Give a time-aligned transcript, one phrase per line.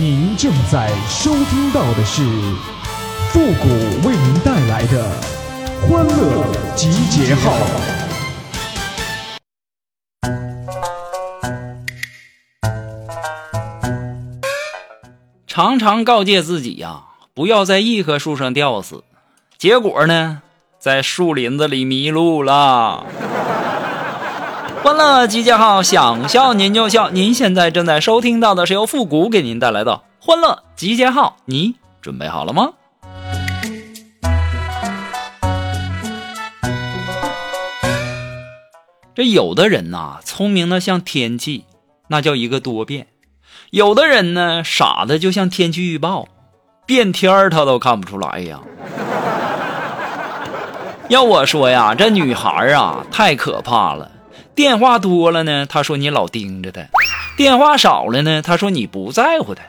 [0.00, 2.20] 您正在收听到的是
[3.28, 3.68] 复古
[4.08, 5.08] 为您带来的
[5.82, 7.52] 欢乐集结号。
[15.46, 19.04] 常常告诫自己呀，不要在一棵树上吊死，
[19.56, 20.42] 结果呢，
[20.80, 23.06] 在树林子里迷路了。
[24.84, 27.08] 欢乐集结号，想笑您就笑。
[27.08, 32.68] 您现在正在收听到的是由复古给您带来的欢乐集结号，你准备好了吗？
[39.14, 41.64] 这有的人呐，聪明的像天气，
[42.08, 43.06] 那叫一个多变；
[43.70, 46.28] 有的人呢，傻的就像天气预报，
[46.84, 48.60] 变天儿他都看不出来呀。
[51.08, 54.10] 要我说呀，这女孩啊，太可怕了。
[54.54, 56.82] 电话多了呢，他说你老盯着他；
[57.36, 59.62] 电话少了呢，他说你不在乎他；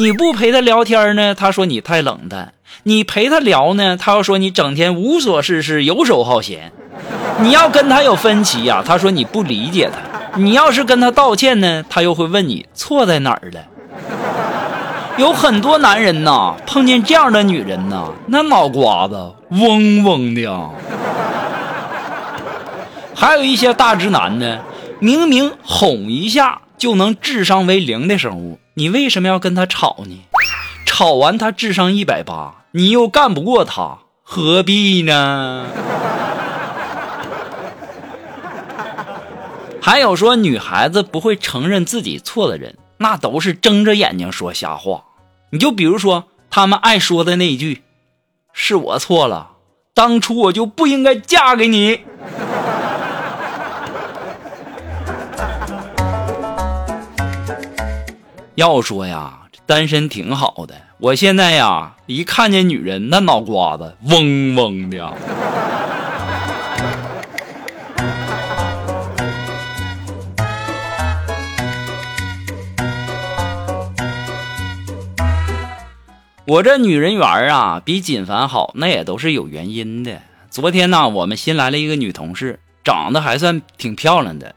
[0.00, 2.52] 你不陪他聊天呢，他说你太冷淡；
[2.84, 6.72] 你陪他聊呢，他又说你整天无所事事、游手好闲。
[7.40, 13.60] 你要跟他有分歧呀，他说你不理解他；你要是跟他道歉呢，他又会问你错在哪儿了。
[15.16, 20.70] 有很多男人呐，碰见这样的女人呐，那脑瓜子嗡嗡的。
[23.20, 24.64] 还有一些大直男呢，
[24.98, 30.18] 明明哄一下就能智商为零的生物，你为什么要跟他吵呢？
[30.86, 35.66] 吵完他智商一百八，你又干不过他，何必呢？
[39.82, 45.04] 还有说女孩子不会承认自己错的人，那都是睁着眼睛说瞎话。
[45.50, 47.82] 你就比如说他们爱说的那一句
[48.54, 49.50] ：“是我错了，
[49.92, 52.00] 当初我就不应该嫁给你。”
[58.60, 60.74] 要说呀，单身挺好的。
[60.98, 65.14] 我现在呀，一看见女人，那脑瓜子嗡嗡的。
[76.44, 80.20] 我这女人缘啊，比锦凡好，那也都是有原因的。
[80.50, 84.54] 昨天呢，我们新来了一个女同事，长得还算挺漂亮的，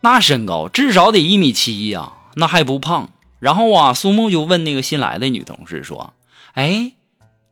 [0.00, 3.10] 那身高至少得一米七呀，那还不胖。
[3.44, 6.14] 然后啊，苏木就问那个新来的女同事说
[6.56, 6.92] ：“哎，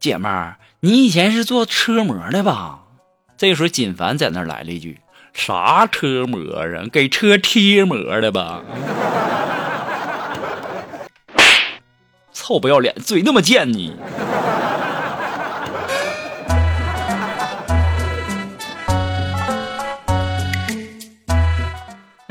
[0.00, 2.84] 姐们儿，你以前是做车模的吧？”
[3.36, 5.00] 这时候锦凡在那来了一句
[5.34, 6.88] ：“啥车模啊？
[6.91, 8.62] 给车贴膜的吧？”
[12.32, 13.94] 臭不要脸，嘴那么贱你！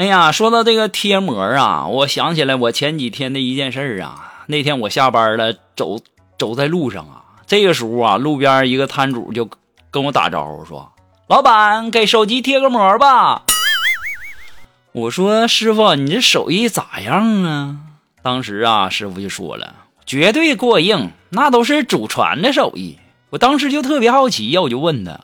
[0.01, 4.41] 哎呀，说到这个贴膜啊，我想起来我前几天的一件事啊。
[4.47, 5.99] 那天我下班了，走
[6.39, 9.47] 走在路上啊，这个时候啊，路边一个摊主就
[9.91, 10.91] 跟我打招呼说
[11.29, 13.43] ：“老板，给手机贴个膜吧。”
[14.93, 17.77] 我说：“师傅，你这手艺咋样啊？”
[18.23, 19.75] 当时啊，师傅就说了
[20.07, 22.97] ：“绝对过硬，那都是祖传的手艺。”
[23.29, 25.19] 我当时就特别好奇呀，我就问他。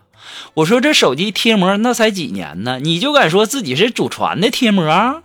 [0.56, 5.22] 我说这手机贴膜那才几年呢，你就敢说自己是祖传的贴膜？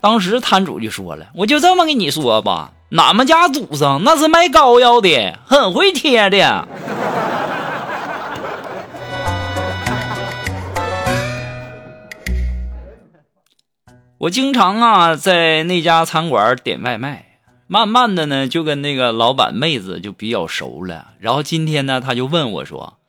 [0.00, 6.66] 当时摊主就说了，我就这么跟你说吧，俺们家祖上那是卖膏药的，很会贴的。
[14.18, 21.08] 我经常啊在那家餐馆点外卖，慢慢的呢就跟那个老板妹子就比较熟了。
[21.18, 22.99] 然后今天呢他就问我说。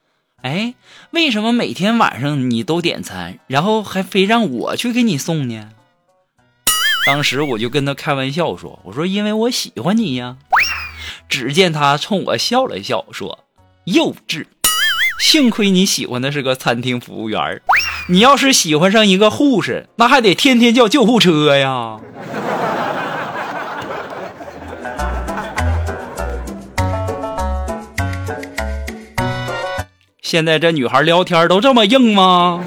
[0.41, 0.73] 哎，
[1.11, 5.69] 为什么每天晚上你都点餐，然后还非让我去给你送呢？
[7.05, 10.37] 当时我就跟他开玩笑说：“我说因为我喜欢你呀。”
[11.29, 13.45] 只见他冲我笑了笑，说
[13.85, 14.45] ：“幼稚，
[15.19, 17.61] 幸亏你喜欢的是个餐厅服务员，
[18.09, 21.99] 你要是喜欢上一个护士，那还得天天叫救护车呀。”
[30.31, 32.63] 现在这女孩聊天都这么硬吗？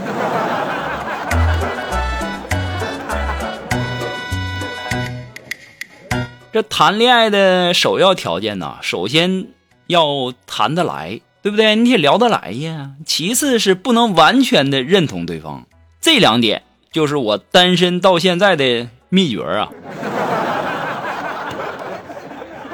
[6.52, 9.46] 这谈恋爱的首要条件呢，首先
[9.86, 11.74] 要谈得来，对不对？
[11.74, 12.90] 你得聊得来呀。
[13.06, 15.64] 其次是不能完全的认同对方，
[16.02, 19.70] 这两点就是我单身到现在的秘诀啊。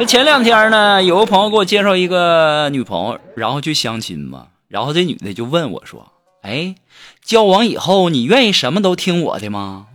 [0.01, 4.47] 这前两天呢，有个朋友给我介绍一个女朋友，然后去相亲嘛。
[4.71, 6.13] 然后这女的就问我说
[6.43, 6.77] ：“哎，
[7.25, 9.89] 交往以后你愿意什么都听我的吗？”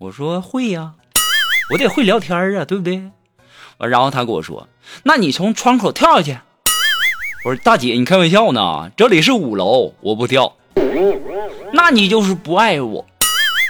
[0.00, 0.94] 我说：“会呀，
[1.70, 3.10] 我得会聊天啊，对不对？”
[3.76, 4.68] 完然后她跟我说
[5.04, 6.38] ：“那你从窗口跳下去。”
[7.44, 8.90] 我说：“大姐，你开玩笑呢？
[8.96, 10.56] 这里是五楼，我不跳。”
[11.74, 13.06] 那你就是不爱我。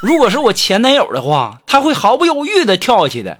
[0.00, 3.38] 如果是我前男友的话，他会毫不犹豫的跳下去的。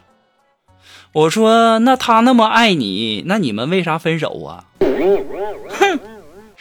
[1.12, 4.64] 我说：“那他那么爱你，那你们为啥分手啊？”
[5.68, 6.00] 哼，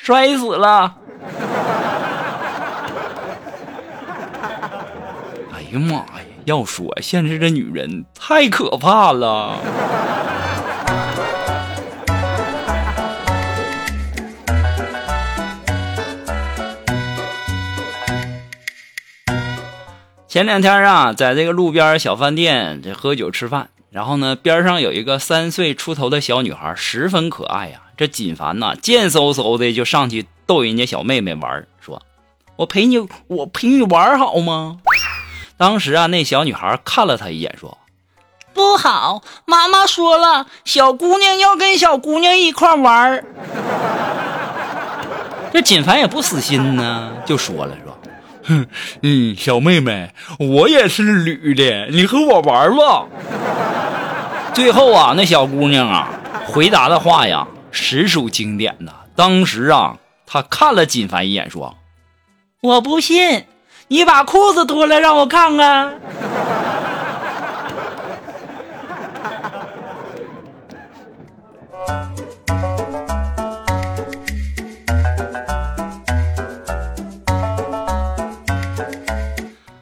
[0.03, 0.95] 摔死了。
[5.53, 6.05] 哎呀妈呀！
[6.45, 9.59] 要说现在这女人太可怕了。
[20.27, 27.81] 前两天啊，在这个路边小饭店这喝酒吃饭，然后呢，边上有一个三岁出头的小女孩，十分可爱呀。
[28.01, 32.01] 这锦凡呐，贱嗖嗖的就上去逗人家小妹妹玩，说
[32.57, 34.79] ：“我陪你，我陪你玩好吗？”
[35.55, 37.77] 当时啊，那小女孩看了他一眼，说
[38.55, 43.23] ：“不好，妈妈说了，小姑娘要跟小姑娘一块玩。”
[45.53, 47.95] 这锦凡也不死心呢，就说了说。
[48.45, 48.65] 哼，
[49.03, 53.05] 嗯，小妹妹，我也是女的，你和我玩吧。
[54.55, 56.09] 最后啊，那小姑娘啊，
[56.47, 58.93] 回答的话呀，实属经典呐。
[59.15, 61.77] 当时啊，他看了锦凡一眼，说
[62.61, 63.45] ：“我不信，
[63.87, 65.99] 你把裤子脱了让我看看。”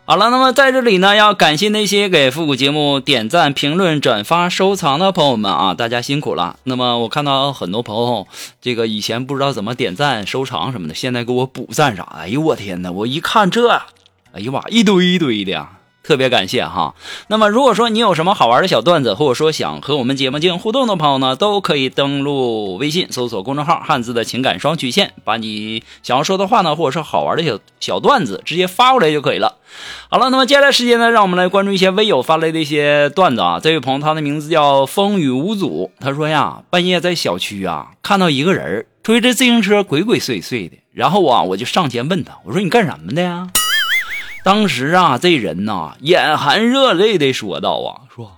[0.09, 6.57] 好了，那么在这里呢，要感谢那些给复古节目点赞、评论、转发、收藏的朋友们啊，大家辛苦了。
[6.63, 8.27] 那么我看到很多朋友，
[8.59, 12.01] 这个以前不知道怎么点赞、收藏什么的，现在给我补赞啥。
[12.17, 12.91] 哎呦我天哪！
[12.91, 13.69] 我一看这，
[14.31, 15.67] 哎呀妈，一堆一堆的。
[16.01, 16.95] 特别感谢哈，
[17.27, 29.57] 那么如果说你有什么好玩的小段子，或者说想和我们节目进行互动的朋友呢，都可以登录微信搜索公众号“汉字的情感双曲线”，把你想要说的话呢，或者是好玩的小小段子直接发过来就可以了。
[30.09, 33.59] 好了，那么接下来时间呢，让我们来关注一些微友发来的一些段子啊。
[33.61, 43.49] 这位朋友他的名字叫风雨无阻，他说呀，半夜在小区啊看到一个人推着自行车鬼鬼祟祟的，然后啊我就上前问他，我说你干什么的呀？
[44.49, 48.35] 当时啊，这人呐，眼含热泪的说道：“啊，说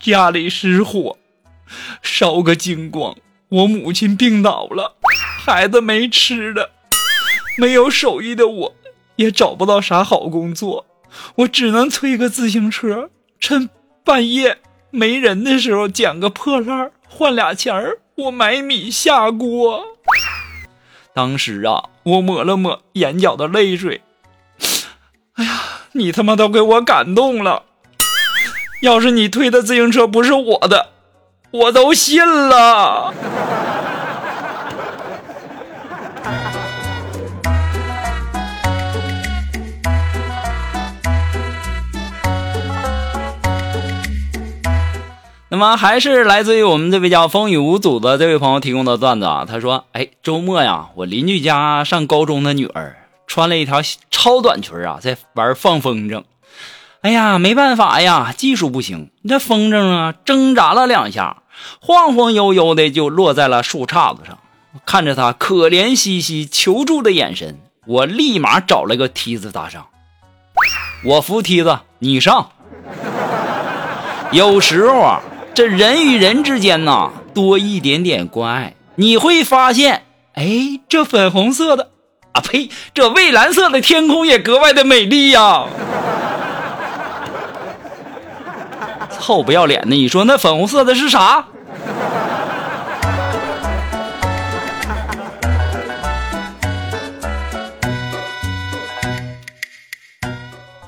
[0.00, 1.18] 家里失火，
[2.00, 3.16] 烧个精光。
[3.48, 4.94] 我母亲病倒了，
[5.44, 6.70] 孩子没吃的，
[7.58, 8.74] 没有手艺的我，
[9.16, 10.86] 也找不到啥好工作，
[11.38, 13.68] 我只能推个自行车，趁
[14.04, 14.58] 半夜
[14.92, 19.82] 没人的时候捡个破烂换俩钱儿，我买米下锅。
[21.12, 24.02] 当时啊，我抹了抹眼角的泪水。”
[25.98, 27.62] 你他妈都给我感动了！
[28.82, 30.90] 要是你推的自行车不是我的，
[31.50, 33.14] 我都信了。
[45.48, 49.46] 那么，还是来自于我们这位叫风雨无阻的这位朋友提供的段子啊。
[49.48, 52.96] 他说：“哎，周末呀，我邻居家上高中的女儿。”
[53.36, 56.24] 穿了一条超短裙啊，在玩放风筝。
[57.02, 59.10] 哎呀，没办法呀，技术不行。
[59.28, 61.42] 这风筝啊，挣扎了两下，
[61.82, 64.38] 晃晃悠悠的就落在了树杈子上。
[64.86, 69.86] 看着他可怜兮兮求助的眼神，我立马找了个梯子搭上。
[71.04, 72.52] 我扶梯子，你上。
[74.32, 75.20] 有时候啊，
[75.52, 81.90] 这人与人之间呐，多一点点关爱，你会发现，哎，这粉红色的。
[82.36, 82.68] 啊呸！
[82.92, 85.64] 这蔚蓝色的天空也格外的美丽呀！
[89.18, 91.46] 臭不要脸的，你说那粉红色的是啥？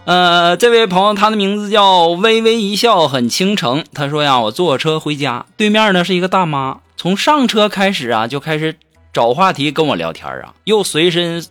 [0.04, 3.84] 呃，这位朋友，他的名字叫微微一笑很倾城。
[3.94, 8.76] 他说呀，我坐车回家，对面呢是一个大妈，从上车开始啊，就开始。
[9.12, 11.44] 找话题跟我聊天啊，又随身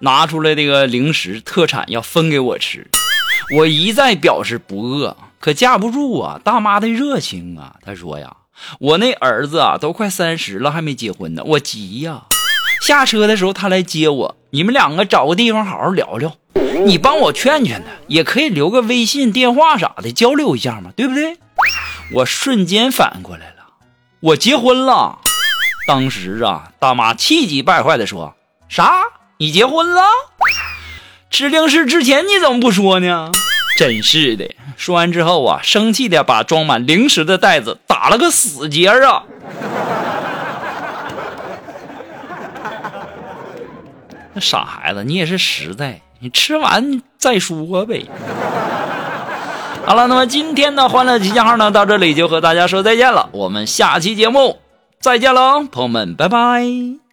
[0.00, 2.86] 拿出来这个零食特产要分给我吃，
[3.56, 7.76] 我一再表示不饿，可架不住啊大妈的热情啊。
[7.84, 8.36] 她说呀，
[8.78, 12.24] 我那儿子啊都快三十了还没结婚呢，我急呀。
[12.82, 16.36] 下车的时候他来接我，你们两个找个地方好好聊聊，
[16.84, 21.38] 你帮我劝劝他，也可以留个微信电话啥的交流一下嘛，对不对？
[22.12, 23.64] 我瞬间反应过来了，
[24.20, 25.20] 我结婚了。
[25.86, 28.34] 当时啊，大妈气急败坏地说
[28.68, 29.02] ：“啥？
[29.38, 30.02] 你结婚了？
[31.30, 33.30] 吃零食之前你怎么不说呢？
[33.76, 34.54] 真是的。
[34.76, 39.24] 说完之后啊，生气的把装满零食的袋子打了个死结啊！
[44.32, 48.06] 那傻孩子，你也是实在，你吃完再说呗。
[49.84, 53.28] 好了，那么今天的欢乐集结号呢，到这里就和大家说再见了。
[53.32, 54.58] 我们下期节目
[55.04, 57.03] 再见喽，朋友们，拜拜。